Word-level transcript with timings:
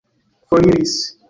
foriris 0.49 1.13